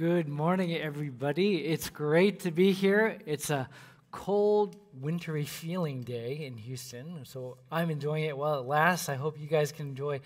[0.00, 1.56] Good morning, everybody.
[1.56, 3.18] It's great to be here.
[3.26, 3.68] It's a
[4.10, 9.10] cold, wintry feeling day in Houston, so I'm enjoying it while it lasts.
[9.10, 10.20] I hope you guys can enjoy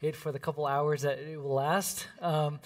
[0.00, 2.08] it for the couple hours that it will last.
[2.20, 2.58] Um,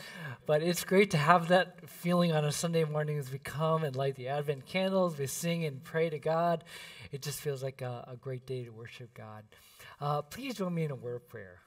[0.47, 3.95] but it's great to have that feeling on a Sunday morning as we come and
[3.95, 6.65] light the Advent candles, we sing and pray to God.
[7.13, 9.45] It just feels like a, a great day to worship God.
[10.01, 11.61] Uh, please join me in a word of prayer.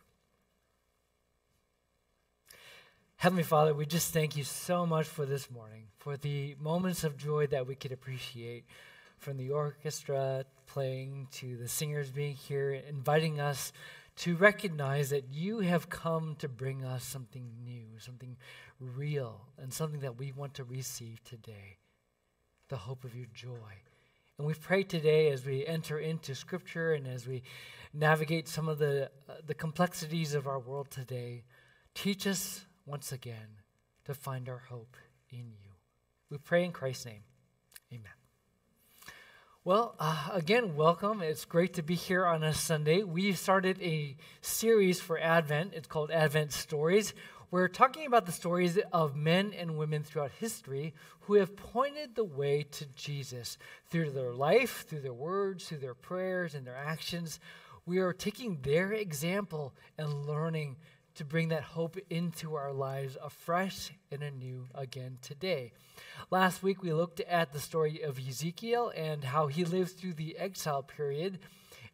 [3.19, 7.17] Heavenly Father, we just thank you so much for this morning, for the moments of
[7.17, 8.65] joy that we could appreciate
[9.17, 13.73] from the orchestra playing to the singers being here, inviting us
[14.17, 18.37] to recognize that you have come to bring us something new, something
[18.79, 21.79] real, and something that we want to receive today
[22.69, 23.81] the hope of your joy.
[24.37, 27.41] And we pray today as we enter into Scripture and as we
[27.95, 31.45] navigate some of the, uh, the complexities of our world today,
[31.95, 33.59] teach us once again
[34.05, 34.95] to find our hope
[35.29, 35.71] in you.
[36.29, 37.23] We pray in Christ's name.
[37.91, 38.13] Amen.
[39.65, 41.21] Well, uh, again, welcome.
[41.21, 43.03] It's great to be here on a Sunday.
[43.03, 45.73] We started a series for Advent.
[45.73, 47.13] It's called Advent Stories.
[47.51, 52.23] We're talking about the stories of men and women throughout history who have pointed the
[52.23, 53.57] way to Jesus
[53.89, 57.41] through their life, through their words, through their prayers, and their actions.
[57.85, 60.77] We are taking their example and learning
[61.17, 65.71] to bring that hope into our lives afresh and anew again today.
[66.29, 70.37] Last week, we looked at the story of Ezekiel and how he lived through the
[70.37, 71.39] exile period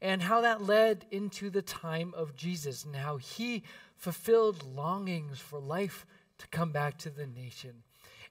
[0.01, 3.63] and how that led into the time of Jesus and how he
[3.95, 6.05] fulfilled longings for life
[6.39, 7.83] to come back to the nation.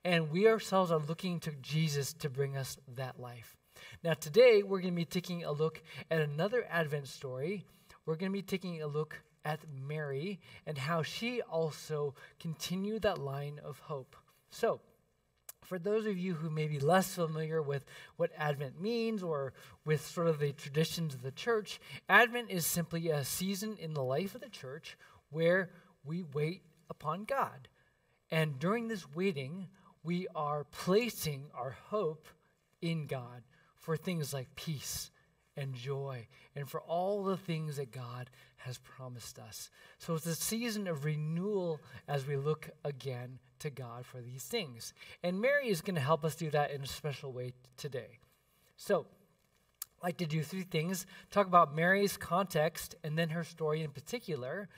[0.04, 3.56] And we ourselves are looking to Jesus to bring us that life.
[4.04, 7.64] Now, today, we're going to be taking a look at another Advent story.
[8.04, 13.18] We're going to be taking a look at Mary and how she also continued that
[13.18, 14.16] line of hope.
[14.50, 14.80] So,
[15.62, 17.84] for those of you who may be less familiar with
[18.16, 19.52] what Advent means or
[19.84, 24.02] with sort of the traditions of the church, Advent is simply a season in the
[24.02, 24.96] life of the church
[25.30, 25.70] where
[26.04, 27.68] we wait upon God.
[28.30, 29.68] And during this waiting,
[30.02, 32.26] we are placing our hope
[32.80, 33.42] in God
[33.76, 35.11] for things like peace
[35.56, 36.26] and joy
[36.56, 39.70] and for all the things that God has promised us.
[39.98, 44.92] So it's a season of renewal as we look again to God for these things.
[45.22, 48.18] And Mary is going to help us do that in a special way today.
[48.76, 49.06] So,
[50.00, 53.90] I'd like to do three things talk about Mary's context and then her story in
[53.90, 54.68] particular.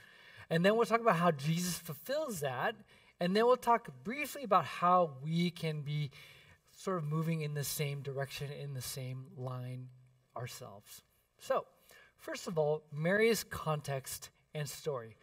[0.51, 2.75] And then we'll talk about how Jesus fulfills that.
[3.19, 6.11] And then we'll talk briefly about how we can be
[6.71, 9.87] sort of moving in the same direction, in the same line
[10.35, 11.01] ourselves.
[11.39, 11.65] So,
[12.17, 15.15] first of all, Mary's context and story.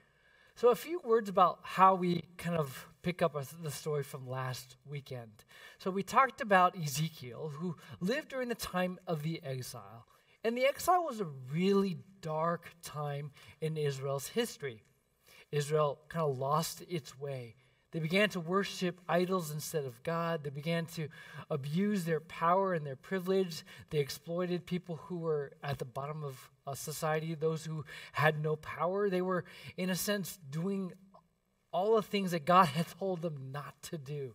[0.55, 4.77] So, a few words about how we kind of pick up the story from last
[4.87, 5.45] weekend.
[5.79, 10.07] So, we talked about Ezekiel, who lived during the time of the exile.
[10.45, 13.31] And the exile was a really dark time
[13.61, 14.83] in Israel's history.
[15.53, 17.55] Israel kind of lost its way.
[17.93, 20.45] They began to worship idols instead of God.
[20.45, 21.09] They began to
[21.51, 23.65] abuse their power and their privilege.
[23.91, 28.57] They exploited people who were at the bottom of a society, those who had no
[28.57, 29.11] power.
[29.11, 29.45] They were,
[29.77, 30.93] in a sense, doing
[31.71, 34.35] all the things that God had told them not to do.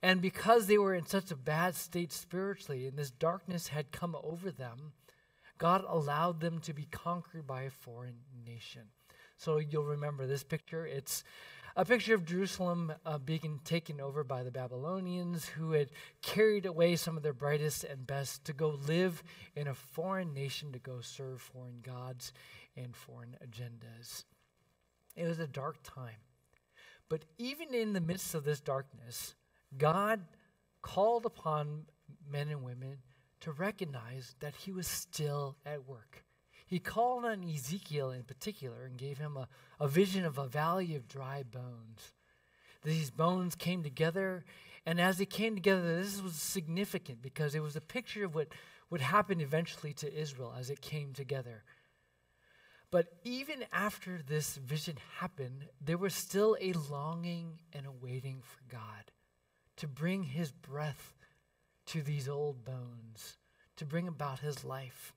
[0.00, 4.16] And because they were in such a bad state spiritually and this darkness had come
[4.22, 4.92] over them,
[5.58, 8.82] God allowed them to be conquered by a foreign nation.
[9.36, 10.86] So you'll remember this picture.
[10.86, 11.24] It's
[11.76, 15.90] a picture of Jerusalem uh, being taken over by the Babylonians who had
[16.22, 19.24] carried away some of their brightest and best to go live
[19.56, 22.32] in a foreign nation to go serve foreign gods
[22.76, 24.24] and foreign agendas.
[25.16, 26.22] It was a dark time.
[27.08, 29.34] But even in the midst of this darkness,
[29.76, 30.20] God
[30.80, 31.86] called upon
[32.30, 32.98] men and women
[33.40, 36.24] to recognize that He was still at work
[36.66, 40.94] he called on Ezekiel in particular and gave him a, a vision of a valley
[40.94, 42.12] of dry bones.
[42.82, 44.44] These bones came together,
[44.84, 48.48] and as they came together, this was significant because it was a picture of what
[48.90, 51.64] would happen eventually to Israel as it came together.
[52.90, 58.60] But even after this vision happened, there was still a longing and a waiting for
[58.70, 59.10] God
[59.78, 61.14] to bring his breath
[61.86, 63.36] to these old bones,
[63.76, 65.12] to bring about his life.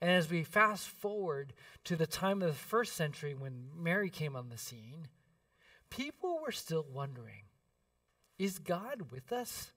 [0.00, 1.52] And as we fast forward
[1.84, 5.08] to the time of the first century when Mary came on the scene,
[5.90, 7.42] people were still wondering
[8.38, 9.72] is God with us?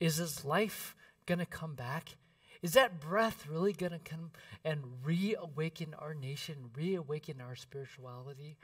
[0.00, 0.94] Is his life
[1.24, 2.16] going to come back?
[2.62, 4.32] Is that breath really going to come
[4.64, 8.56] and reawaken our nation, reawaken our spirituality?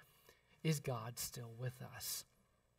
[0.62, 2.24] Is God still with us?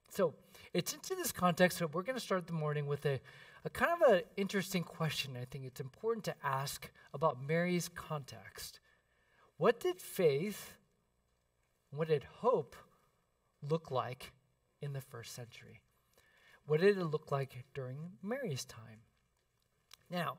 [0.09, 0.35] So
[0.73, 3.19] it's into this context that we're going to start the morning with a,
[3.65, 5.37] a kind of an interesting question.
[5.39, 8.79] I think it's important to ask about Mary's context.
[9.57, 10.73] What did faith,
[11.91, 12.75] what did hope
[13.61, 14.31] look like
[14.81, 15.81] in the first century?
[16.65, 19.01] What did it look like during Mary's time?
[20.09, 20.37] Now,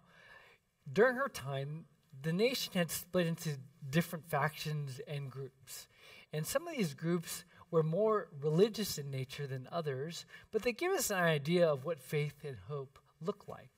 [0.90, 1.86] during her time,
[2.22, 5.88] the nation had split into different factions and groups.
[6.32, 10.92] And some of these groups were more religious in nature than others, but they give
[10.92, 13.70] us an idea of what faith and hope look like.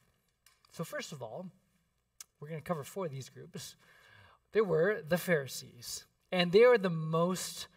[0.71, 1.47] So, first of all,
[2.41, 3.77] we're going to cover four of these groups.
[4.53, 7.69] There were the Pharisees, and they are the most,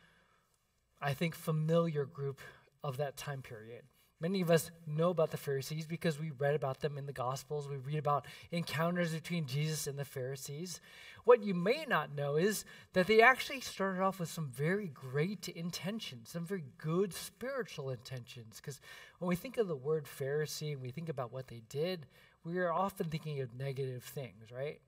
[1.01, 2.41] I think, familiar group
[2.83, 3.83] of that time period.
[4.21, 7.69] Many of us know about the Pharisees because we read about them in the Gospels.
[7.69, 10.81] We read about encounters between Jesus and the Pharisees.
[11.23, 15.47] What you may not know is that they actually started off with some very great
[15.47, 18.57] intentions, some very good spiritual intentions.
[18.57, 18.81] Because
[19.19, 22.05] when we think of the word Pharisee and we think about what they did,
[22.43, 24.81] we are often thinking of negative things, right?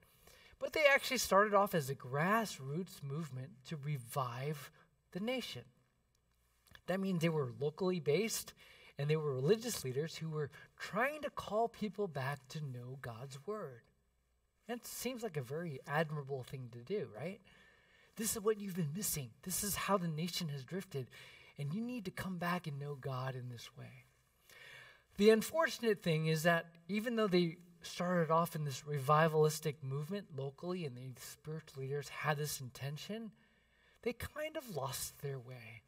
[0.58, 4.70] But they actually started off as a grassroots movement to revive
[5.12, 5.62] the nation.
[6.86, 8.52] That means they were locally based
[8.98, 13.38] and they were religious leaders who were trying to call people back to know God's
[13.46, 13.82] word.
[14.68, 17.40] And it seems like a very admirable thing to do, right?
[18.16, 19.30] This is what you've been missing.
[19.42, 21.08] This is how the nation has drifted.
[21.58, 24.04] And you need to come back and know God in this way.
[25.16, 30.84] The unfortunate thing is that even though they started off in this revivalistic movement locally
[30.84, 33.32] and the spiritual leaders had this intention,
[34.02, 35.82] they kind of lost their way.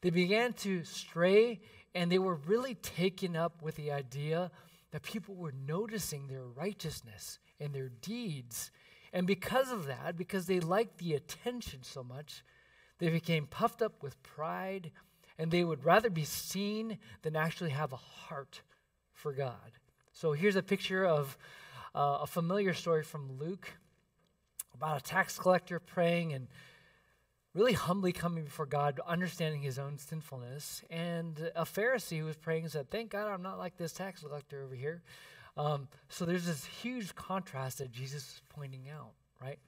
[0.00, 1.60] They began to stray
[1.94, 4.50] and they were really taken up with the idea
[4.92, 8.70] that people were noticing their righteousness and their deeds.
[9.12, 12.42] And because of that, because they liked the attention so much,
[12.98, 14.90] they became puffed up with pride
[15.38, 18.62] and they would rather be seen than actually have a heart
[19.12, 19.72] for God.
[20.12, 21.36] So here's a picture of
[21.94, 23.68] uh, a familiar story from Luke
[24.74, 26.48] about a tax collector praying and
[27.54, 30.82] really humbly coming before God, understanding his own sinfulness.
[30.90, 34.62] And a Pharisee who was praying said, Thank God I'm not like this tax collector
[34.62, 35.02] over here.
[35.56, 39.58] Um, so there's this huge contrast that Jesus is pointing out, right?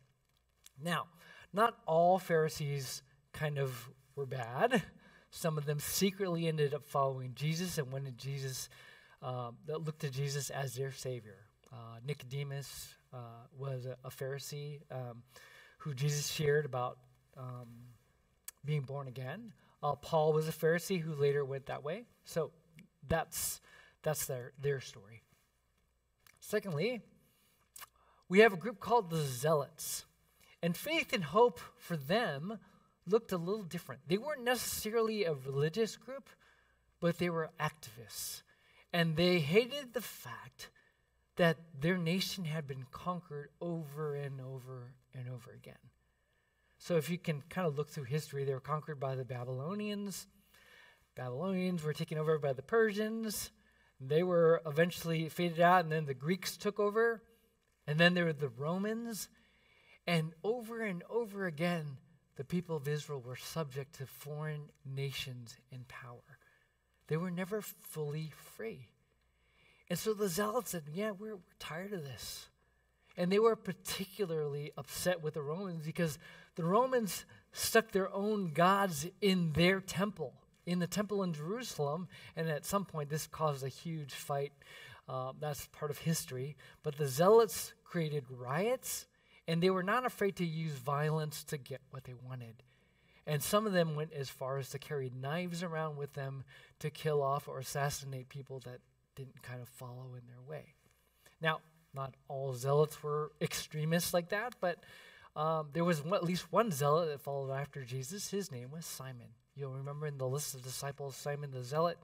[0.83, 1.07] Now,
[1.53, 3.03] not all Pharisees
[3.33, 4.83] kind of were bad.
[5.31, 8.69] Some of them secretly ended up following Jesus and wanted Jesus,
[9.21, 11.39] um, that looked to Jesus as their Savior.
[11.73, 15.23] Uh, Nicodemus uh, was a, a Pharisee um,
[15.79, 16.99] who Jesus shared about
[17.37, 17.69] um,
[18.65, 19.53] being born again.
[19.83, 22.05] Uh, Paul was a Pharisee who later went that way.
[22.25, 22.51] So
[23.07, 23.61] that's,
[24.03, 25.23] that's their, their story.
[26.41, 27.03] Secondly,
[28.29, 30.05] we have a group called the Zealots.
[30.63, 32.59] And faith and hope for them
[33.07, 34.01] looked a little different.
[34.09, 36.31] They weren't necessarily a religious group,
[37.01, 38.43] but they were activists.
[38.93, 40.71] And they hated the fact
[41.37, 45.75] that their nation had been conquered over and over and over again.
[46.85, 50.27] So if you can kind of look through history, they were conquered by the Babylonians.
[51.17, 53.53] Babylonians were taken over by the Persians.
[53.99, 57.23] They were eventually faded out, and then the Greeks took over.
[57.87, 59.31] And then there were the Romans.
[60.07, 61.87] And over and over again,
[62.37, 66.39] the people of Israel were subject to foreign nations in power.
[67.07, 68.89] They were never fully free.
[69.89, 72.49] And so the zealots said, Yeah, we're, we're tired of this.
[73.17, 76.19] And they were particularly upset with the Romans because
[76.57, 80.35] the Romans stuck their own gods in their temple,
[80.67, 82.09] in the temple in Jerusalem.
[82.37, 84.53] And at some point, this caused a huge fight.
[85.09, 86.57] Uh, that's part of history.
[86.83, 89.07] But the Zealots created riots,
[89.47, 92.63] and they were not afraid to use violence to get what they wanted.
[93.27, 96.45] And some of them went as far as to carry knives around with them
[96.81, 98.81] to kill off or assassinate people that
[99.17, 100.75] didn't kind of follow in their way.
[101.41, 101.61] Now,
[101.95, 104.79] not all zealots were extremists like that, but
[105.37, 108.31] um, there was one, at least one zealot that followed after Jesus.
[108.31, 109.29] His name was Simon.
[109.57, 111.99] You'll remember in the list of disciples, Simon the zealot,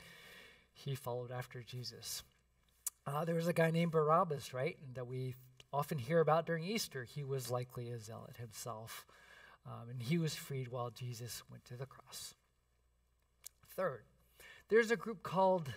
[0.72, 2.22] he followed after Jesus.
[3.06, 5.34] Uh, there was a guy named Barabbas, right, that we
[5.72, 7.04] often hear about during Easter.
[7.04, 9.06] He was likely a zealot himself,
[9.66, 12.34] um, and he was freed while Jesus went to the cross.
[13.76, 14.02] Third,
[14.68, 15.72] there's a group called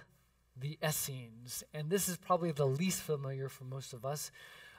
[0.60, 4.32] the Essenes, and this is probably the least familiar for most of us,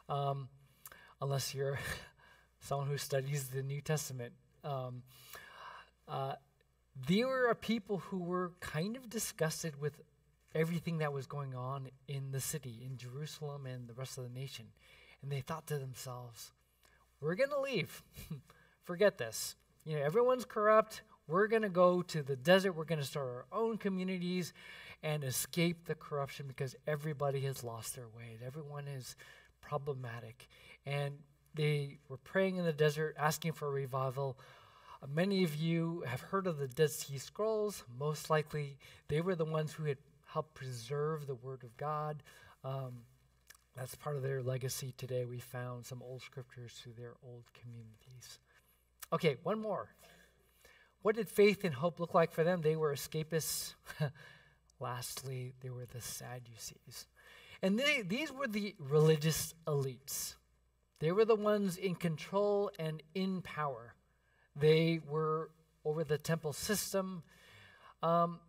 [0.08, 0.48] um,
[1.20, 1.78] unless you're
[2.64, 4.32] someone who studies the New Testament.
[4.64, 5.02] Um,
[6.08, 6.34] uh,
[7.06, 10.00] they were people who were kind of disgusted with
[10.54, 14.30] everything that was going on in the city, in Jerusalem, and the rest of the
[14.30, 14.66] nation.
[15.22, 16.52] And they thought to themselves,
[17.20, 18.02] we're going to leave.
[18.84, 19.56] Forget this.
[19.84, 21.02] You know, everyone's corrupt.
[21.26, 22.72] We're going to go to the desert.
[22.72, 24.52] We're going to start our own communities
[25.02, 28.38] and escape the corruption because everybody has lost their way.
[28.44, 29.16] Everyone is
[29.60, 30.48] problematic.
[30.86, 31.18] And
[31.54, 34.36] they were praying in the desert, asking for a revival.
[35.02, 37.84] Uh, many of you have heard of the Dead Sea Scrolls.
[37.98, 38.76] Most likely,
[39.08, 42.22] they were the ones who had helped preserve the Word of God.
[42.64, 43.02] Um,
[43.76, 45.24] that's part of their legacy today.
[45.24, 48.38] We found some old scriptures through their old communities.
[49.12, 49.88] Okay, one more.
[51.02, 52.62] What did faith and hope look like for them?
[52.62, 53.74] They were escapists.
[54.80, 57.06] Lastly, they were the Sadducees.
[57.62, 60.34] And they, these were the religious elites.
[61.00, 63.94] They were the ones in control and in power.
[64.56, 65.50] They were
[65.84, 67.22] over the temple system.
[68.02, 68.40] Um,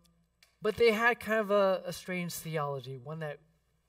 [0.62, 3.38] but they had kind of a, a strange theology, one that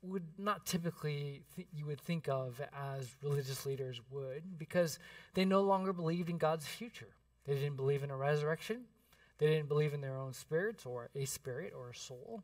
[0.02, 5.00] would not typically th- you would think of as religious leaders would because
[5.34, 7.10] they no longer believed in God's future.
[7.46, 8.86] They didn't believe in a resurrection.
[9.38, 12.44] They didn't believe in their own spirits or a spirit or a soul.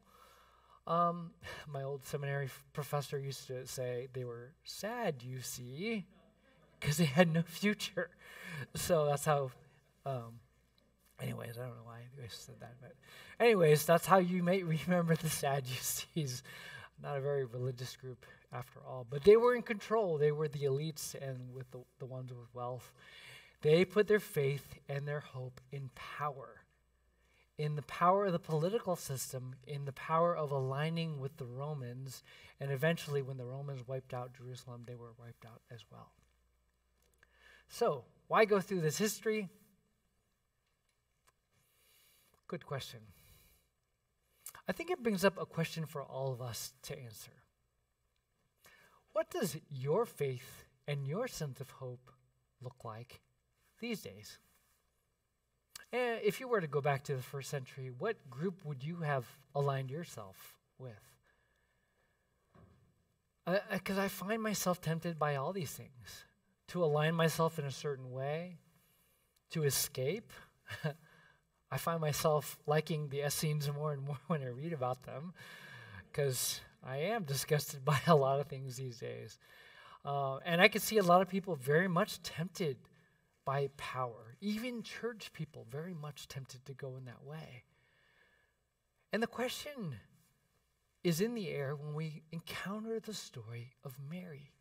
[0.86, 1.32] Um,
[1.72, 6.06] my old seminary professor used to say they were sad, you see,
[6.80, 8.10] because they had no future.
[8.76, 9.52] So that's how.
[10.06, 10.40] Um,
[11.22, 12.94] anyways, I don't know why I said that, but
[13.40, 16.44] anyways, that's how you may remember the sad Sadducees
[17.04, 19.06] not a very religious group after all.
[19.10, 20.18] But they were in control.
[20.18, 22.92] They were the elites and with the, the ones with wealth.
[23.62, 26.63] They put their faith and their hope in power,
[27.58, 32.24] in the power of the political system, in the power of aligning with the Romans.
[32.60, 36.12] And eventually, when the Romans wiped out Jerusalem, they were wiped out as well.
[37.68, 39.50] So, why go through this history?
[42.48, 43.00] Good question.
[44.68, 47.32] I think it brings up a question for all of us to answer.
[49.12, 52.12] What does your faith and your sense of hope
[52.62, 53.22] look like
[53.80, 54.40] these days?
[55.94, 58.98] And if you were to go back to the first century, what group would you
[58.98, 60.92] have aligned yourself with?
[63.72, 66.26] Because uh, I find myself tempted by all these things
[66.70, 68.58] to align myself in a certain way,
[69.52, 70.32] to escape.
[71.72, 75.34] I find myself liking the Essenes more and more when I read about them
[76.12, 79.38] because I am disgusted by a lot of things these days.
[80.04, 82.78] Uh, and I can see a lot of people very much tempted
[83.46, 87.64] by power, even church people very much tempted to go in that way.
[89.12, 89.96] And the question
[91.04, 94.52] is in the air when we encounter the story of Mary.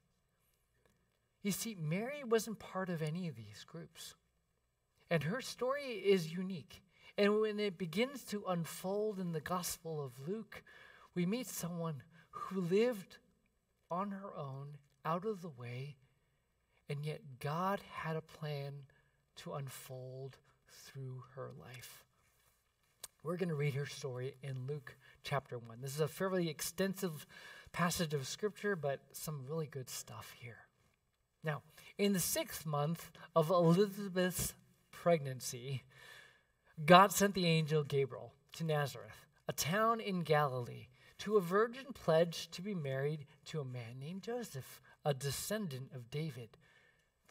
[1.42, 4.14] You see, Mary wasn't part of any of these groups,
[5.10, 6.82] and her story is unique.
[7.18, 10.62] And when it begins to unfold in the Gospel of Luke,
[11.14, 13.18] we meet someone who lived
[13.90, 15.96] on her own, out of the way,
[16.92, 18.74] and yet God had a plan
[19.36, 20.36] to unfold
[20.68, 22.04] through her life.
[23.22, 24.94] We're going to read her story in Luke
[25.24, 25.78] chapter 1.
[25.80, 27.26] This is a fairly extensive
[27.72, 30.66] passage of scripture, but some really good stuff here.
[31.42, 31.62] Now,
[31.96, 34.52] in the sixth month of Elizabeth's
[34.90, 35.84] pregnancy,
[36.84, 40.88] God sent the angel Gabriel to Nazareth, a town in Galilee,
[41.20, 46.10] to a virgin pledged to be married to a man named Joseph, a descendant of
[46.10, 46.50] David.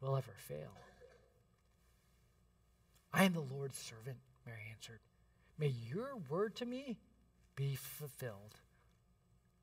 [0.00, 0.72] will ever fail.
[3.12, 5.00] I am the Lord's servant, Mary answered.
[5.58, 6.98] May your word to me
[7.56, 8.56] be fulfilled.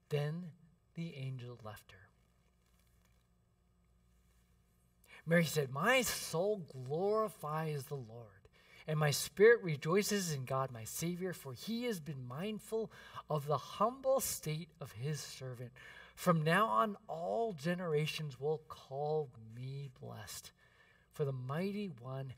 [0.09, 0.51] Then
[0.95, 2.07] the angel left her.
[5.25, 8.47] Mary said, My soul glorifies the Lord,
[8.87, 12.89] and my spirit rejoices in God my Savior, for he has been mindful
[13.29, 15.71] of the humble state of his servant.
[16.17, 20.51] From now on, all generations will call me blessed,
[21.11, 22.33] for the mighty one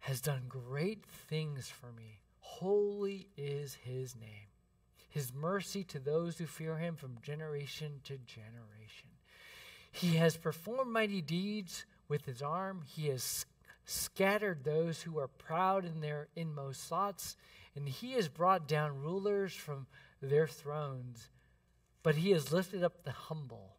[0.00, 2.18] has done great things for me.
[2.40, 4.48] Holy is his name.
[5.08, 9.10] His mercy to those who fear him from generation to generation.
[9.92, 12.82] He has performed mighty deeds with his arm.
[12.84, 13.46] He has
[13.84, 17.36] scattered those who are proud in their inmost thoughts,
[17.76, 19.86] and he has brought down rulers from
[20.20, 21.30] their thrones,
[22.02, 23.76] but he has lifted up the humble.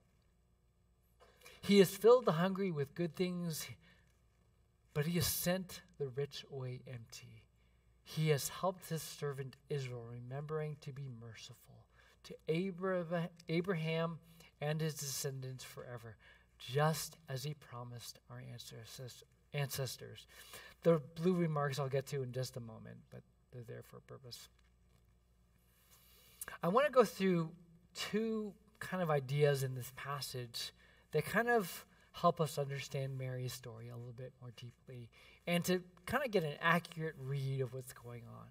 [1.61, 3.67] He has filled the hungry with good things,
[4.93, 7.43] but he has sent the rich away empty.
[8.03, 11.85] He has helped his servant Israel, remembering to be merciful
[12.23, 12.35] to
[13.49, 14.19] Abraham
[14.61, 16.15] and his descendants forever
[16.57, 18.41] just as he promised our
[19.53, 20.27] ancestors.
[20.83, 23.21] The blue remarks I'll get to in just a moment, but
[23.51, 24.49] they're there for a purpose.
[26.63, 27.51] I want to go through
[27.97, 30.71] two kind of ideas in this passage
[31.11, 35.09] that kind of help us understand Mary's story a little bit more deeply
[35.45, 38.47] and to kind of get an accurate read of what's going on.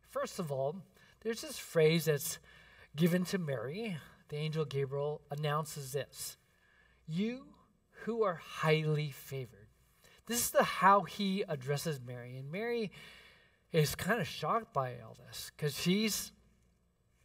[0.00, 0.76] First of all,
[1.20, 2.38] there's this phrase that's
[2.96, 3.96] given to Mary.
[4.28, 6.36] The angel Gabriel announces this
[7.06, 7.46] you
[8.04, 9.68] who are highly favored.
[10.26, 12.36] This is the how he addresses Mary.
[12.36, 12.90] And Mary
[13.72, 16.32] is kind of shocked by all this because she's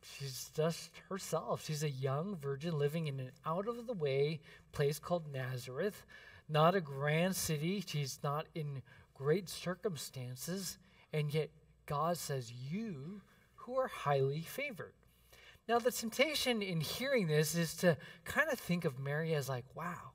[0.03, 1.65] she's just herself.
[1.65, 6.05] She's a young virgin living in an out of the way place called Nazareth,
[6.47, 7.83] not a grand city.
[7.85, 8.81] She's not in
[9.13, 10.77] great circumstances,
[11.11, 11.49] and yet
[11.85, 13.21] God says, "You
[13.55, 14.93] who are highly favored."
[15.67, 19.65] Now, the temptation in hearing this is to kind of think of Mary as like,
[19.73, 20.11] wow,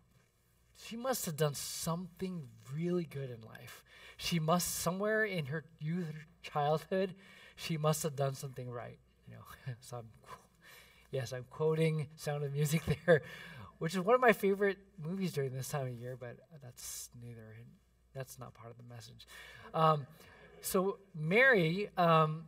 [0.77, 3.83] she must have done something really good in life.
[4.19, 7.15] She must, somewhere in her youth, childhood,
[7.57, 8.99] she must have done something right.
[9.29, 10.09] You know, so I'm,
[11.11, 13.23] yes, I'm quoting Sound of Music there,
[13.79, 17.57] which is one of my favorite movies during this time of year, but that's neither,
[18.15, 19.27] that's not part of the message.
[19.75, 20.07] Um,
[20.61, 22.47] so, Mary, um,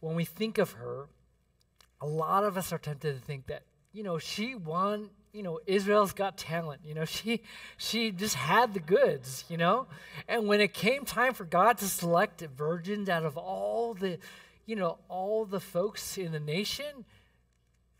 [0.00, 1.06] when we think of her,
[2.00, 5.60] a lot of us are tempted to think that, you know, she won, you know,
[5.66, 6.80] Israel's got talent.
[6.84, 7.42] You know, she
[7.76, 9.86] she just had the goods, you know?
[10.26, 14.18] And when it came time for God to select virgins out of all the,
[14.66, 17.04] you know, all the folks in the nation,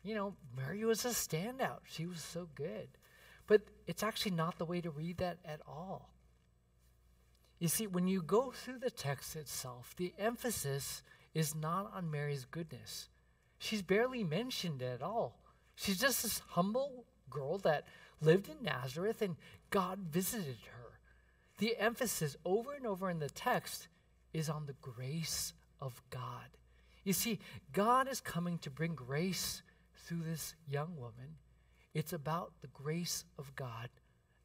[0.02, 1.80] you know, Mary was a standout.
[1.84, 2.88] She was so good.
[3.46, 6.10] But it's actually not the way to read that at all.
[7.58, 11.02] You see, when you go through the text itself, the emphasis
[11.34, 13.08] is not on Mary's goodness
[13.62, 15.38] she's barely mentioned at all.
[15.76, 17.86] She's just this humble girl that
[18.20, 19.36] lived in Nazareth and
[19.70, 20.98] God visited her.
[21.58, 23.86] The emphasis over and over in the text
[24.32, 26.56] is on the grace of God.
[27.04, 27.40] You see,
[27.72, 29.62] God is coming to bring grace
[30.06, 31.36] through this young woman.
[31.92, 33.88] It's about the grace of God,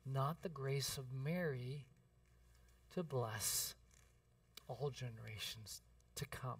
[0.05, 1.85] not the grace of Mary
[2.95, 3.75] to bless
[4.67, 5.81] all generations
[6.15, 6.57] to come.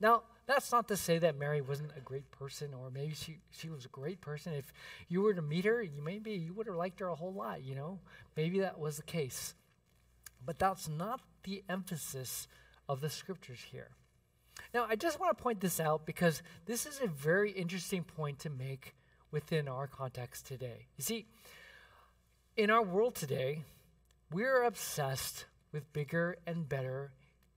[0.00, 3.68] Now, that's not to say that Mary wasn't a great person, or maybe she, she
[3.68, 4.52] was a great person.
[4.54, 4.72] If
[5.08, 7.62] you were to meet her, you maybe you would have liked her a whole lot,
[7.62, 8.00] you know?
[8.36, 9.54] Maybe that was the case.
[10.44, 12.48] But that's not the emphasis
[12.88, 13.90] of the scriptures here.
[14.72, 18.38] Now, I just want to point this out because this is a very interesting point
[18.40, 18.94] to make
[19.32, 20.86] within our context today.
[20.96, 21.26] You see,
[22.56, 23.64] in our world today,
[24.30, 27.12] we're obsessed with bigger and better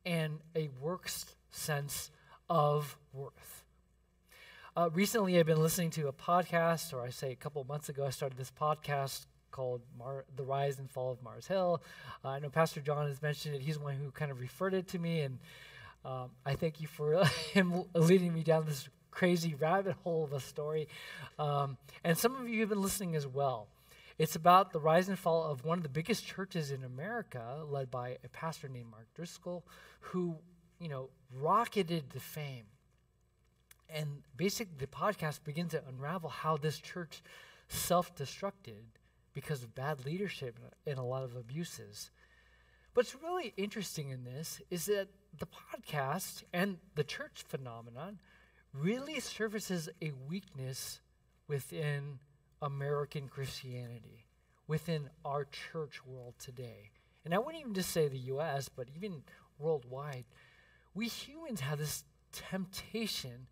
[0.05, 2.09] and a works sense
[2.49, 3.63] of worth.
[4.75, 8.07] Uh, recently, I've been listening to a podcast, or I say a couple months ago,
[8.07, 11.83] I started this podcast called Mar- The Rise and Fall of Mars Hill.
[12.25, 13.61] Uh, I know Pastor John has mentioned it.
[13.61, 15.37] He's the one who kind of referred it to me, and
[16.05, 20.39] um, I thank you for him leading me down this crazy rabbit hole of a
[20.39, 20.87] story.
[21.37, 23.67] Um, and some of you have been listening as well.
[24.17, 27.89] It's about the rise and fall of one of the biggest churches in America, led
[27.89, 29.65] by a pastor named Mark Driscoll,
[29.99, 30.37] who
[30.83, 32.65] you know, rocketed to fame.
[33.89, 37.23] And basically, the podcast begins to unravel how this church
[37.69, 38.83] self destructed
[39.33, 42.11] because of bad leadership and a lot of abuses.
[42.93, 48.19] What's really interesting in this is that the podcast and the church phenomenon
[48.73, 51.01] really services a weakness
[51.47, 52.19] within
[52.61, 54.25] American Christianity,
[54.67, 56.91] within our church world today.
[57.25, 59.23] And I wouldn't even just say the US, but even
[59.59, 60.25] worldwide
[60.93, 63.47] we humans have this temptation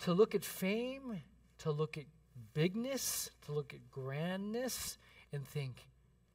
[0.00, 1.22] to look at fame,
[1.58, 2.04] to look at
[2.52, 4.98] bigness, to look at grandness,
[5.32, 5.86] and think,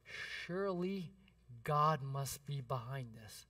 [0.04, 1.12] surely
[1.62, 3.46] God must be behind this.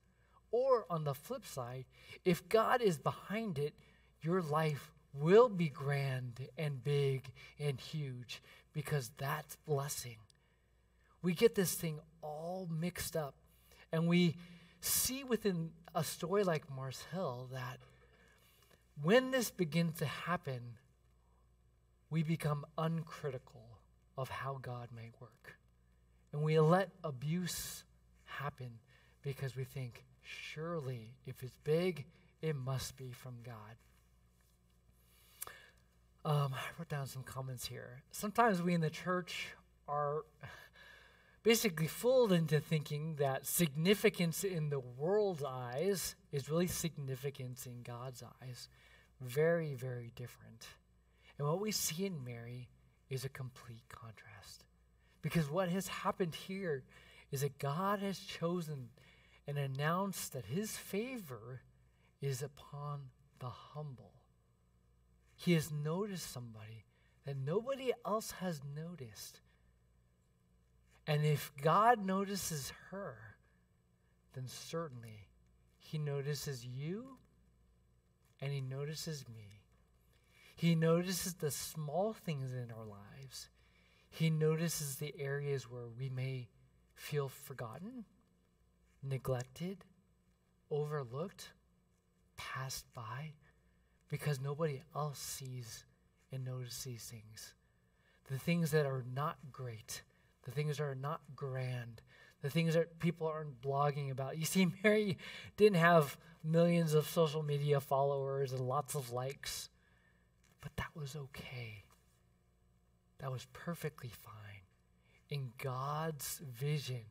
[0.52, 1.84] Or on the flip side,
[2.24, 3.74] if God is behind it,
[4.22, 7.24] your life will be grand and big
[7.58, 10.16] and huge because that's blessing.
[11.22, 13.34] We get this thing all mixed up,
[13.92, 14.36] and we
[14.80, 17.78] see within a story like Mars Hill that
[19.02, 20.60] when this begins to happen,
[22.10, 23.78] we become uncritical
[24.16, 25.58] of how God may work.
[26.32, 27.84] And we let abuse
[28.24, 28.78] happen
[29.22, 32.06] because we think, surely if it's big,
[32.42, 33.76] it must be from God.
[36.24, 38.02] Um, I wrote down some comments here.
[38.10, 39.48] Sometimes we in the church
[39.88, 40.24] are
[41.42, 48.22] basically fooled into thinking that significance in the world's eyes is really significance in God's
[48.42, 48.68] eyes.
[49.20, 50.66] Very, very different.
[51.38, 52.68] And what we see in Mary
[53.08, 54.64] is a complete contrast.
[55.22, 56.84] Because what has happened here
[57.32, 58.88] is that God has chosen
[59.46, 61.62] and announced that his favor
[62.20, 64.12] is upon the humble.
[65.36, 66.84] He has noticed somebody
[67.24, 69.40] that nobody else has noticed.
[71.06, 73.16] And if God notices her,
[74.34, 75.28] then certainly
[75.78, 77.16] he notices you
[78.40, 79.62] and he notices me.
[80.54, 83.48] He notices the small things in our lives.
[84.10, 86.48] He notices the areas where we may
[86.94, 88.04] feel forgotten,
[89.02, 89.84] neglected,
[90.70, 91.50] overlooked,
[92.36, 93.32] passed by,
[94.08, 95.84] because nobody else sees
[96.32, 97.54] and notices these things.
[98.30, 100.02] The things that are not great,
[100.44, 102.02] the things that are not grand,
[102.42, 104.38] the things that people aren't blogging about.
[104.38, 105.18] You see, Mary
[105.56, 109.68] didn't have millions of social media followers and lots of likes,
[110.60, 111.84] but that was okay.
[113.18, 114.34] That was perfectly fine.
[115.28, 117.04] In God's vision,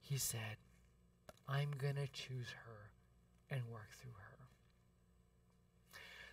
[0.00, 0.56] He said,
[1.48, 2.90] I'm going to choose her
[3.50, 4.36] and work through her.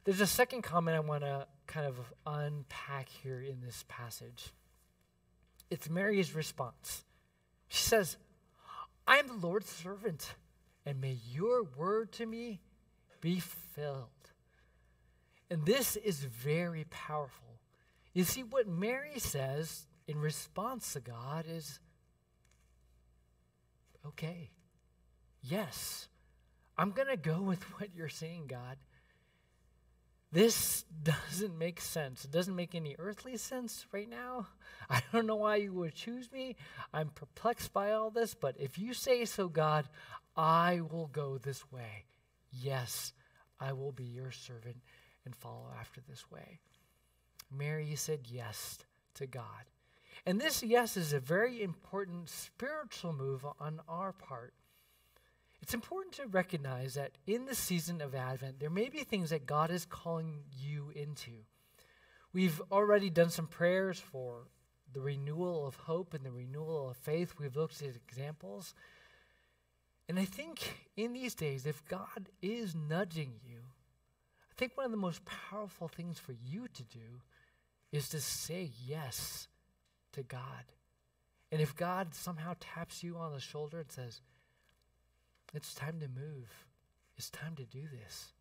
[0.05, 4.53] There's a second comment I want to kind of unpack here in this passage.
[5.69, 7.05] It's Mary's response.
[7.69, 8.17] She says,
[9.07, 10.35] I am the Lord's servant,
[10.85, 12.61] and may your word to me
[13.21, 14.09] be filled.
[15.49, 17.59] And this is very powerful.
[18.13, 21.79] You see, what Mary says in response to God is
[24.05, 24.51] okay,
[25.43, 26.07] yes,
[26.77, 28.77] I'm going to go with what you're saying, God.
[30.31, 32.25] This doesn't make sense.
[32.25, 34.47] It doesn't make any earthly sense right now.
[34.89, 36.55] I don't know why you would choose me.
[36.91, 39.87] I'm perplexed by all this, but if you say so, God,
[40.35, 42.05] I will go this way.
[42.51, 43.13] Yes,
[43.59, 44.77] I will be your servant
[45.23, 46.59] and follow after this way.
[47.55, 48.79] Mary said yes
[49.13, 49.69] to God.
[50.25, 54.53] And this yes is a very important spiritual move on our part.
[55.63, 59.45] It's important to recognize that in the season of Advent, there may be things that
[59.45, 61.31] God is calling you into.
[62.33, 64.49] We've already done some prayers for
[64.91, 67.35] the renewal of hope and the renewal of faith.
[67.39, 68.73] We've looked at examples.
[70.09, 73.59] And I think in these days, if God is nudging you,
[74.51, 77.21] I think one of the most powerful things for you to do
[77.89, 79.47] is to say yes
[80.11, 80.73] to God.
[81.53, 84.19] And if God somehow taps you on the shoulder and says,
[85.53, 86.49] it's time to move.
[87.17, 88.33] It's time to do this.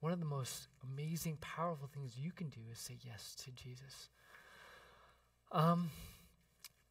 [0.00, 4.08] One of the most amazing, powerful things you can do is say yes to Jesus.
[5.52, 5.90] Um,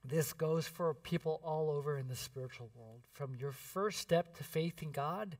[0.03, 4.43] this goes for people all over in the spiritual world, from your first step to
[4.43, 5.37] faith in God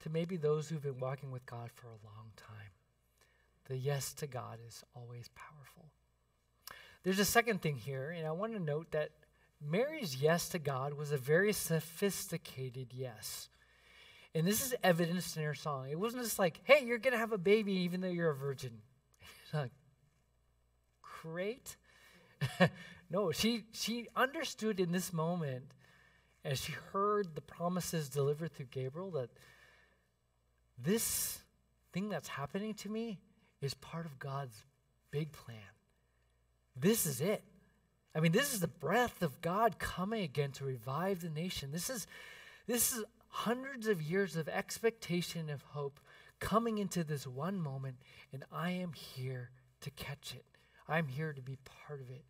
[0.00, 2.72] to maybe those who've been walking with God for a long time.
[3.66, 5.86] The yes to God is always powerful.
[7.02, 9.10] There's a second thing here, and I want to note that
[9.60, 13.48] Mary's yes to God was a very sophisticated yes.
[14.34, 15.88] And this is evidenced in her song.
[15.90, 18.34] It wasn't just like, hey, you're going to have a baby even though you're a
[18.34, 18.72] virgin.
[19.54, 19.70] like,
[21.22, 21.76] great.
[23.10, 25.72] no, she, she understood in this moment,
[26.44, 29.30] as she heard the promises delivered through Gabriel, that
[30.76, 31.38] this
[31.92, 33.20] thing that's happening to me
[33.62, 34.64] is part of God's
[35.10, 35.56] big plan.
[36.76, 37.44] This is it.
[38.14, 41.72] I mean, this is the breath of God coming again to revive the nation.
[41.72, 42.06] This is,
[42.66, 45.98] this is hundreds of years of expectation of hope
[46.38, 47.96] coming into this one moment,
[48.32, 49.50] and I am here
[49.80, 50.44] to catch it.
[50.88, 52.24] I'm here to be part of it.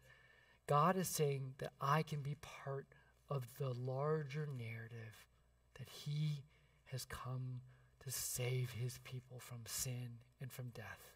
[0.67, 2.87] God is saying that I can be part
[3.29, 5.27] of the larger narrative
[5.79, 6.45] that He
[6.87, 7.61] has come
[8.05, 11.14] to save his people from sin and from death.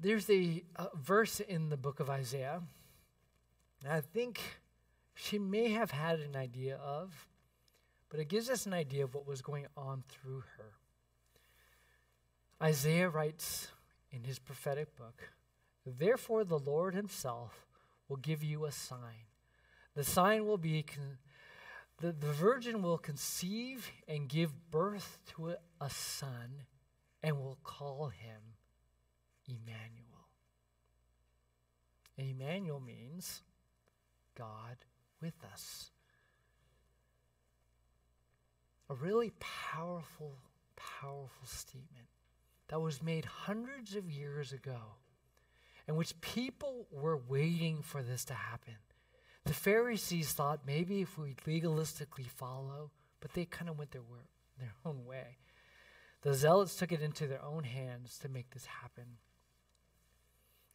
[0.00, 2.62] There's a, a verse in the book of Isaiah
[3.82, 4.40] that I think
[5.14, 7.26] she may have had an idea of,
[8.08, 10.74] but it gives us an idea of what was going on through her.
[12.62, 13.68] Isaiah writes
[14.12, 15.30] in his prophetic book,
[15.84, 17.66] Therefore the Lord himself
[18.08, 19.26] will give you a sign.
[19.96, 21.18] The sign will be con-
[22.00, 26.62] the, the virgin will conceive and give birth to a, a son
[27.20, 28.54] and will call him
[29.48, 30.28] Emmanuel.
[32.16, 33.42] And Emmanuel means
[34.36, 34.76] God
[35.20, 35.90] with us.
[38.90, 40.36] A really powerful,
[40.76, 42.08] powerful statement
[42.68, 44.96] that was made hundreds of years ago,
[45.86, 48.74] in which people were waiting for this to happen.
[49.44, 54.02] The Pharisees thought maybe if we legalistically follow, but they kind of went their,
[54.58, 55.38] their own way.
[56.22, 59.18] The Zealots took it into their own hands to make this happen.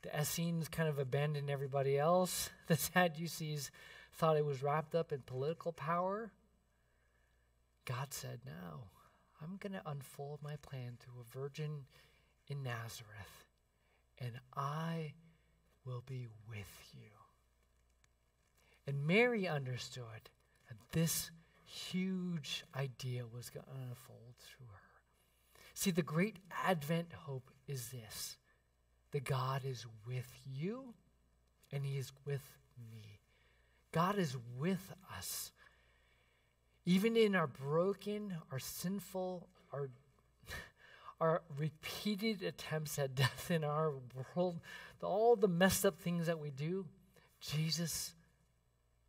[0.04, 2.50] The Essenes kind of abandoned everybody else.
[2.68, 3.72] The Sadducees
[4.13, 6.32] thought it was wrapped up in political power.
[7.86, 8.86] God said, No,
[9.42, 11.86] I'm going to unfold my plan through a virgin
[12.48, 13.46] in Nazareth,
[14.20, 15.13] and I
[15.86, 17.10] will be with you.
[18.86, 20.30] And Mary understood
[20.68, 21.32] that this
[21.66, 25.60] huge idea was going to unfold through her.
[25.74, 28.38] See, the great Advent hope is this
[29.13, 30.93] that God is with you
[31.71, 32.41] and He is with
[32.91, 33.19] me.
[33.91, 35.52] God is with us.
[36.86, 39.89] Even in our broken, our sinful, our,
[41.21, 43.93] our repeated attempts at death in our
[44.36, 44.60] world,
[45.02, 46.86] all the messed up things that we do,
[47.39, 48.13] Jesus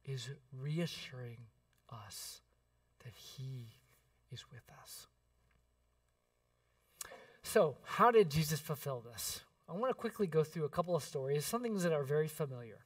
[0.04, 1.38] is reassuring
[1.90, 2.40] us
[3.04, 3.68] that He
[4.30, 5.06] is with us.
[7.42, 9.40] So, how did Jesus fulfill this?
[9.68, 12.28] I want to quickly go through a couple of stories, some things that are very
[12.28, 12.80] familiar.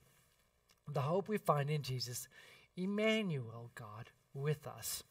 [0.93, 2.29] The hope we find in Jesus,
[2.77, 5.03] Emmanuel, God with us.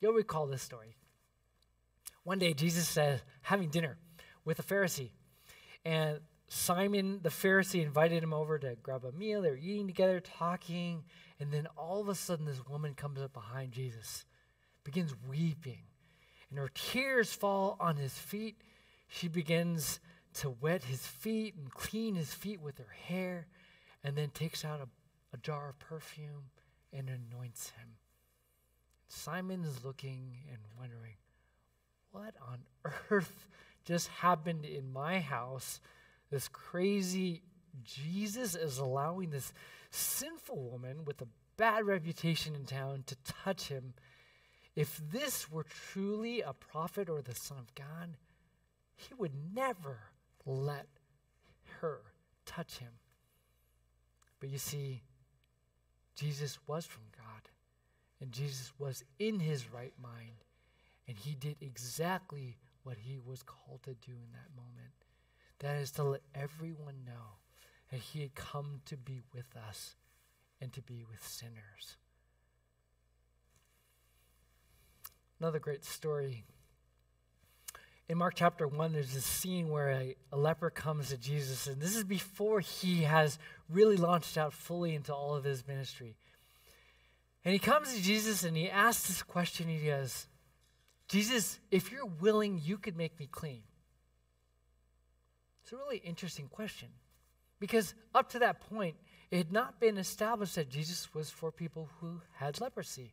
[0.00, 0.96] You'll recall this story.
[2.24, 3.98] One day, Jesus said, having dinner
[4.44, 5.10] with a Pharisee,
[5.84, 9.42] and Simon the Pharisee invited him over to grab a meal.
[9.42, 11.04] They were eating together, talking,
[11.38, 14.24] and then all of a sudden, this woman comes up behind Jesus,
[14.84, 15.82] begins weeping,
[16.48, 18.56] and her tears fall on his feet.
[19.06, 20.00] She begins
[20.34, 23.46] to wet his feet and clean his feet with her hair,
[24.04, 24.88] and then takes out a,
[25.34, 26.50] a jar of perfume
[26.92, 27.88] and anoints him.
[29.08, 31.14] Simon is looking and wondering,
[32.12, 32.58] what on
[33.10, 33.46] earth
[33.84, 35.80] just happened in my house?
[36.30, 37.42] This crazy
[37.84, 39.52] Jesus is allowing this
[39.90, 43.94] sinful woman with a bad reputation in town to touch him.
[44.76, 48.16] If this were truly a prophet or the Son of God,
[48.96, 49.98] he would never
[50.46, 50.86] let
[51.80, 52.00] her
[52.46, 52.92] touch him.
[54.38, 55.02] But you see,
[56.14, 57.50] Jesus was from God,
[58.20, 60.44] and Jesus was in his right mind,
[61.06, 64.92] and he did exactly what he was called to do in that moment.
[65.60, 67.38] That is to let everyone know
[67.90, 69.96] that he had come to be with us
[70.60, 71.96] and to be with sinners.
[75.38, 76.44] Another great story.
[78.10, 81.80] In Mark chapter 1, there's this scene where a, a, leper comes to Jesus, and
[81.80, 86.16] this is before he has really launched out fully into all of his ministry.
[87.44, 89.68] And he comes to Jesus and he asks this question.
[89.68, 90.26] He goes,
[91.06, 93.62] Jesus, if you're willing, you could make me clean.
[95.62, 96.88] It's a really interesting question
[97.60, 98.96] because up to that point,
[99.30, 103.12] it had not been established that Jesus was for people who had leprosy.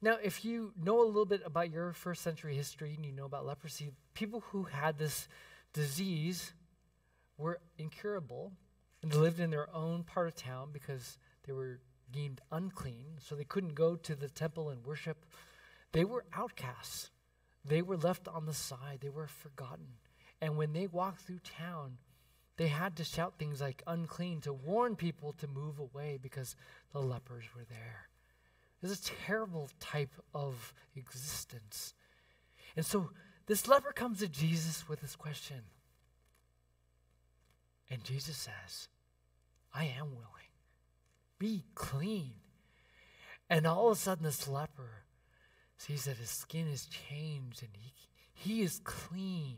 [0.00, 3.24] Now, if you know a little bit about your first century history and you know
[3.24, 5.28] about leprosy, people who had this
[5.72, 6.52] disease
[7.36, 8.52] were incurable
[9.02, 11.80] and lived in their own part of town because they were
[12.12, 15.26] deemed unclean, so they couldn't go to the temple and worship.
[15.92, 17.10] They were outcasts.
[17.64, 18.98] They were left on the side.
[19.00, 19.98] They were forgotten.
[20.40, 21.98] And when they walked through town,
[22.56, 26.56] they had to shout things like unclean to warn people to move away because
[26.92, 28.08] the lepers were there.
[28.80, 31.94] It was a terrible type of existence.
[32.76, 33.10] And so
[33.46, 35.62] this leper comes to Jesus with this question.
[37.90, 38.88] And Jesus says,
[39.74, 40.26] I am willing.
[41.38, 42.34] Be clean.
[43.50, 45.04] And all of a sudden, this leper
[45.78, 47.92] sees that his skin is changed and he,
[48.32, 49.56] he is clean.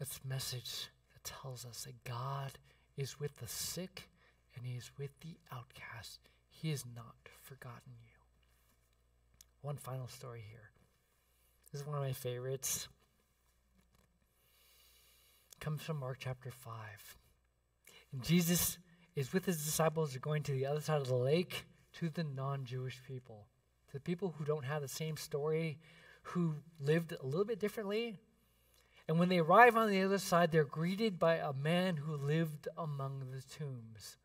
[0.00, 2.52] It's a message that tells us that God
[2.96, 4.08] is with the sick
[4.56, 6.20] and He is with the outcast.
[6.50, 8.12] He has not forgotten you.
[9.62, 10.70] one final story here.
[11.70, 12.88] This is one of my favorites.
[15.52, 17.16] It comes from Mark chapter 5.
[18.12, 18.78] And Jesus
[19.16, 22.24] is with his disciples, they're going to the other side of the lake to the
[22.24, 23.46] non Jewish people,
[23.88, 25.78] to the people who don't have the same story,
[26.22, 28.18] who lived a little bit differently.
[29.08, 32.68] And when they arrive on the other side, they're greeted by a man who lived
[32.76, 34.16] among the tombs.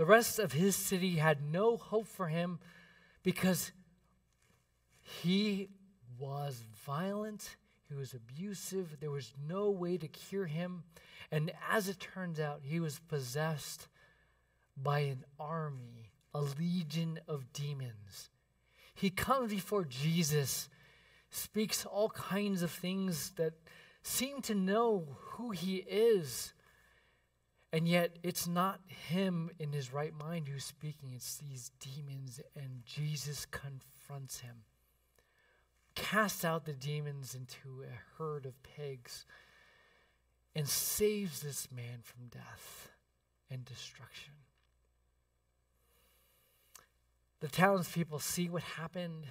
[0.00, 2.58] The rest of his city had no hope for him
[3.22, 3.70] because
[5.02, 5.68] he
[6.18, 10.84] was violent, he was abusive, there was no way to cure him.
[11.30, 13.88] And as it turns out, he was possessed
[14.74, 18.30] by an army, a legion of demons.
[18.94, 20.70] He comes before Jesus,
[21.28, 23.52] speaks all kinds of things that
[24.02, 26.54] seem to know who he is.
[27.72, 32.82] And yet, it's not him in his right mind who's speaking, it's these demons, and
[32.84, 34.64] Jesus confronts him.
[35.94, 39.24] Casts out the demons into a herd of pigs
[40.54, 42.90] and saves this man from death
[43.50, 44.34] and destruction.
[47.40, 49.26] The townspeople see what happened,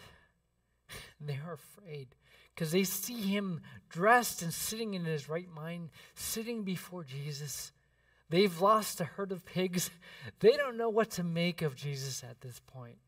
[1.19, 2.15] and they are afraid
[2.56, 7.71] because they see him dressed and sitting in his right mind, sitting before Jesus.
[8.30, 9.89] They've lost a herd of pigs.
[10.39, 13.00] They don't know what to make of Jesus at this point.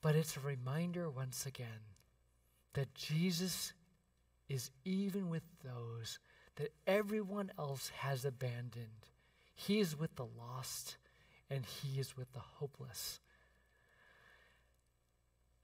[0.00, 1.92] But it's a reminder once again
[2.74, 3.74] that Jesus
[4.48, 6.18] is even with those
[6.56, 9.10] that everyone else has abandoned.
[9.54, 10.96] He is with the lost
[11.50, 13.20] and he is with the hopeless.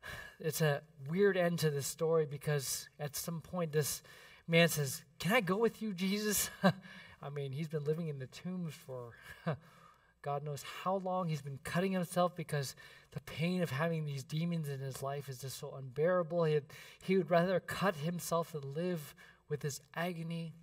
[0.40, 4.02] It's a weird end to this story because at some point this
[4.48, 6.50] man says, Can I go with you, Jesus?
[7.22, 9.12] I mean, he's been living in the tombs for
[10.22, 11.28] God knows how long.
[11.28, 12.74] He's been cutting himself because
[13.12, 16.44] the pain of having these demons in his life is just so unbearable.
[16.44, 16.60] He,
[17.02, 19.14] he would rather cut himself and live
[19.48, 20.54] with this agony.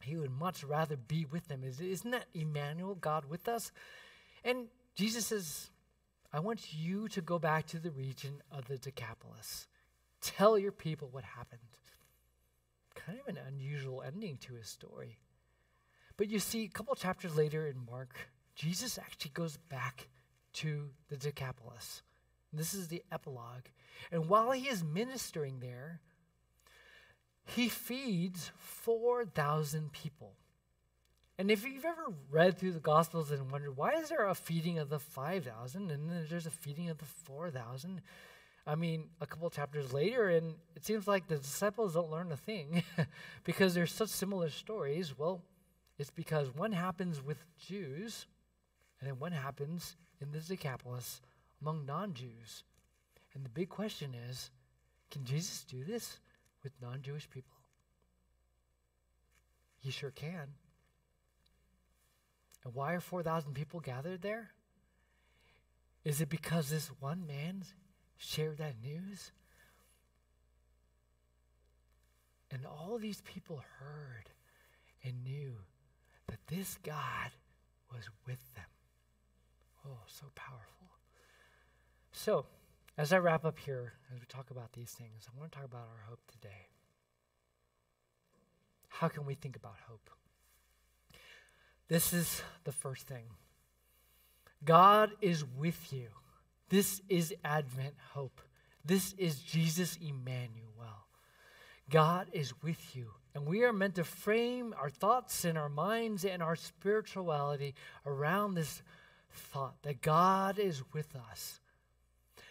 [0.00, 1.62] He would much rather be with them.
[1.64, 3.72] Isn't that Emmanuel, God with us?
[4.44, 5.70] And Jesus says,
[6.32, 9.68] I want you to go back to the region of the Decapolis.
[10.20, 11.60] Tell your people what happened.
[13.06, 15.18] Kind of an unusual ending to his story.
[16.16, 18.14] But you see, a couple chapters later in Mark,
[18.54, 20.08] Jesus actually goes back
[20.54, 22.02] to the Decapolis.
[22.52, 23.66] This is the epilogue.
[24.10, 26.00] And while he is ministering there,
[27.44, 30.34] he feeds 4,000 people.
[31.38, 34.78] And if you've ever read through the Gospels and wondered, why is there a feeding
[34.78, 38.02] of the 5,000 and then there's a feeding of the 4,000?
[38.66, 42.36] I mean, a couple chapters later, and it seems like the disciples don't learn a
[42.36, 42.84] thing
[43.44, 45.18] because there's such similar stories.
[45.18, 45.42] Well,
[45.98, 48.26] it's because one happens with Jews,
[49.00, 51.20] and then one happens in the Decapolis
[51.60, 52.62] among non Jews.
[53.34, 54.50] And the big question is
[55.10, 56.20] can Jesus do this
[56.62, 57.56] with non Jewish people?
[59.80, 60.54] He sure can.
[62.64, 64.52] And why are 4,000 people gathered there?
[66.04, 67.64] Is it because this one man
[68.22, 69.32] shared that news?
[72.50, 74.30] And all these people heard
[75.02, 75.52] and knew
[76.28, 77.30] that this God
[77.92, 78.64] was with them.
[79.86, 80.88] Oh, so powerful.
[82.12, 82.46] So,
[82.96, 85.66] as I wrap up here, as we talk about these things, I want to talk
[85.66, 86.68] about our hope today.
[88.88, 90.10] How can we think about hope?
[91.88, 93.24] This is the first thing
[94.64, 96.08] God is with you.
[96.72, 98.40] This is Advent hope.
[98.82, 101.04] This is Jesus Emmanuel.
[101.90, 103.10] God is with you.
[103.34, 107.74] And we are meant to frame our thoughts and our minds and our spirituality
[108.06, 108.80] around this
[109.30, 111.60] thought that God is with us.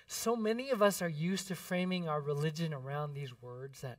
[0.05, 3.97] So many of us are used to framing our religion around these words that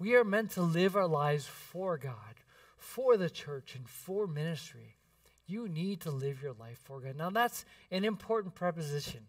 [0.00, 2.40] we are meant to live our lives for God,
[2.76, 4.96] for the church and for ministry.
[5.46, 7.14] You need to live your life for God.
[7.14, 9.26] Now, that's an important preposition,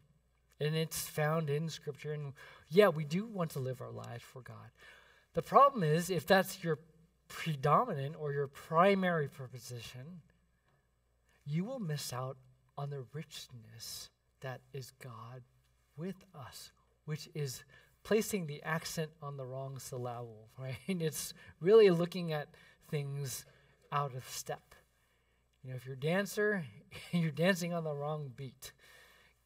[0.62, 2.14] and it's found in Scripture.
[2.14, 2.34] And
[2.70, 4.70] yeah, we do want to live our lives for God.
[5.34, 6.80] The problem is, if that's your
[7.28, 10.22] predominant or your primary preposition,
[11.46, 12.38] you will miss out
[12.78, 14.10] on the richness
[14.42, 15.42] that is God
[15.98, 16.72] with us,
[17.06, 17.64] which is
[18.04, 20.78] placing the accent on the wrong syllable, right?
[20.88, 22.50] It's really looking at
[22.90, 23.46] things
[23.92, 24.76] out of step.
[25.64, 26.66] You know, if you're a dancer,
[27.12, 28.72] you're dancing on the wrong beat.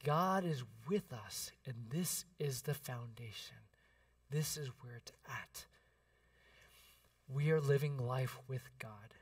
[0.06, 3.58] God is with us, and this is the foundation.
[4.30, 5.66] This is where it's at.
[7.28, 9.16] We are living life with God.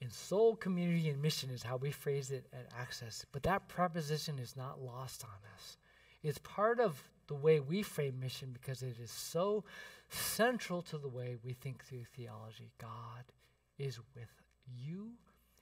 [0.00, 3.26] In soul, community, and mission is how we phrase it at Access.
[3.32, 5.76] But that preposition is not lost on us.
[6.22, 9.64] It's part of the way we frame mission because it is so
[10.08, 12.72] central to the way we think through theology.
[12.80, 13.24] God
[13.78, 14.30] is with
[14.74, 15.10] you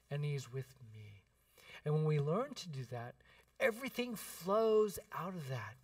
[0.08, 1.24] and He is with me.
[1.84, 3.16] And when we learn to do that,
[3.60, 5.76] everything flows out of that.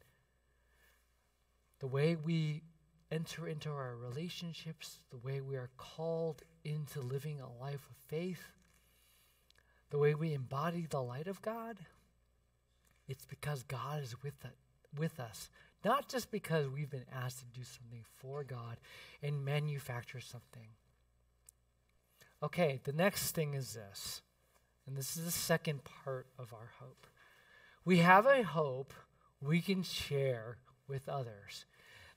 [1.80, 2.62] The way we
[3.10, 8.52] enter into our relationships, the way we are called into living a life of faith,
[9.90, 11.78] the way we embody the light of God,
[13.06, 14.34] it's because God is with,
[14.96, 15.50] with us.
[15.84, 18.78] Not just because we've been asked to do something for God
[19.22, 20.68] and manufacture something.
[22.42, 24.22] Okay, the next thing is this,
[24.86, 27.06] and this is the second part of our hope.
[27.84, 28.94] We have a hope
[29.42, 30.56] we can share
[30.88, 31.66] with others.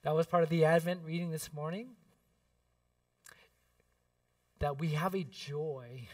[0.04, 1.90] That was part of the Advent reading this morning.
[4.60, 6.08] That we have a joy,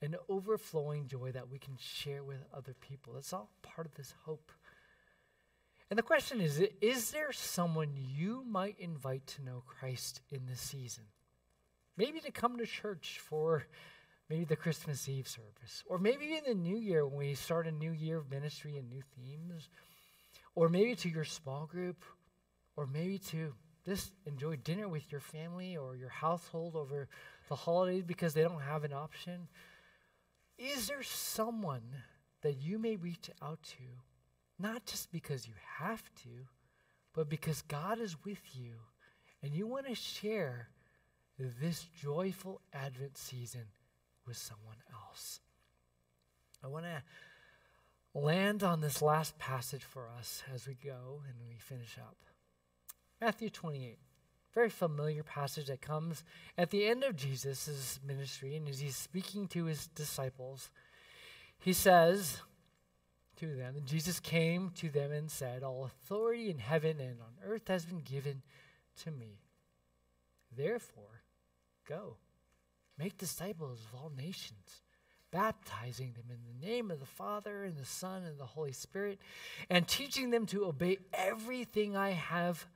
[0.00, 3.12] an overflowing joy that we can share with other people.
[3.12, 4.50] That's all part of this hope.
[5.90, 10.60] And the question is Is there someone you might invite to know Christ in this
[10.60, 11.04] season?
[11.98, 13.66] Maybe to come to church for
[14.28, 17.72] maybe the Christmas Eve service, or maybe in the new year when we start a
[17.72, 19.68] new year of ministry and new themes,
[20.54, 22.04] or maybe to your small group,
[22.76, 23.52] or maybe to
[23.84, 27.08] just enjoy dinner with your family or your household over
[27.48, 29.48] the holidays because they don't have an option.
[30.58, 32.02] Is there someone
[32.42, 33.84] that you may reach out to,
[34.58, 36.48] not just because you have to,
[37.14, 38.74] but because God is with you
[39.42, 40.70] and you want to share
[41.38, 43.66] this joyful Advent season
[44.26, 45.40] with someone else.
[46.62, 47.02] I want to
[48.18, 52.16] land on this last passage for us as we go and we finish up.
[53.20, 53.98] Matthew 28,
[54.54, 56.24] very familiar passage that comes
[56.56, 60.70] at the end of Jesus' ministry, and as he's speaking to his disciples,
[61.58, 62.40] he says
[63.36, 67.44] to them, and Jesus came to them and said, All authority in heaven and on
[67.44, 68.42] earth has been given
[69.02, 69.40] to me.
[70.54, 71.22] Therefore,
[71.86, 72.16] Go,
[72.98, 74.82] make disciples of all nations,
[75.30, 79.18] baptizing them in the name of the Father and the Son and the Holy Spirit,
[79.68, 82.66] and teaching them to obey everything I have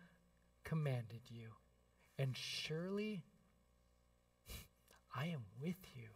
[0.64, 1.48] commanded you.
[2.18, 3.22] And surely
[5.14, 6.08] I am with you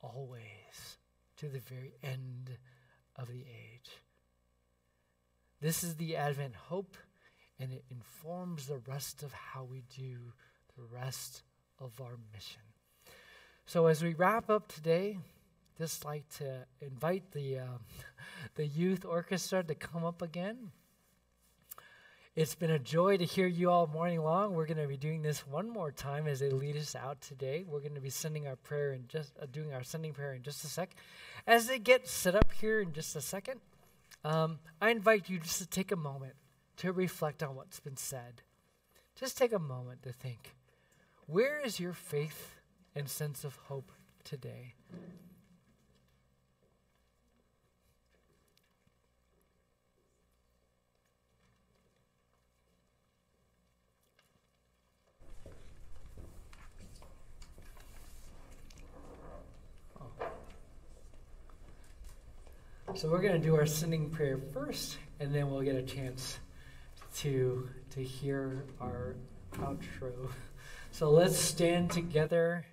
[0.00, 0.98] always
[1.38, 2.50] to the very end
[3.16, 3.90] of the age.
[5.60, 6.96] This is the Advent hope,
[7.58, 10.32] and it informs the rest of how we do
[10.76, 11.42] the rest
[11.78, 12.62] of our mission.
[13.68, 15.18] So as we wrap up today,
[15.76, 17.80] just like to invite the um,
[18.54, 20.70] the youth orchestra to come up again.
[22.36, 24.54] It's been a joy to hear you all morning long.
[24.54, 27.64] We're going to be doing this one more time as they lead us out today.
[27.66, 30.42] We're going to be sending our prayer and just uh, doing our sending prayer in
[30.42, 30.90] just a sec.
[31.44, 33.60] As they get set up here in just a second,
[34.22, 36.34] um, I invite you just to take a moment
[36.76, 38.42] to reflect on what's been said.
[39.18, 40.54] Just take a moment to think.
[41.26, 42.55] Where is your faith
[42.96, 43.92] and sense of hope
[44.24, 44.74] today?
[62.94, 66.38] So we're going to do our sending prayer first, and then we'll get a chance
[67.16, 69.16] to to hear our
[69.58, 70.30] outro.
[70.92, 72.64] So let's stand together.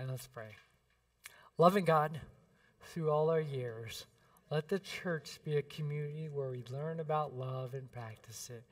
[0.00, 0.56] And let's pray.
[1.58, 2.18] Loving God,
[2.86, 4.06] through all our years,
[4.50, 8.64] let the church be a community where we learn about love and practice it,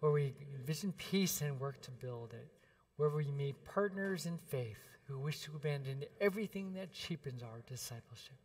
[0.00, 2.48] where we envision peace and work to build it,
[2.98, 8.36] where we meet partners in faith who wish to abandon everything that cheapens our discipleship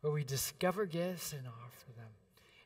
[0.00, 2.10] where we discover gifts and offer them.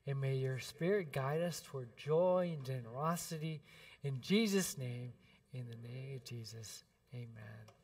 [0.06, 3.62] And may your Spirit guide us toward joy and generosity.
[4.02, 5.14] In Jesus' name,
[5.54, 6.84] in the name of Jesus,
[7.14, 7.79] amen.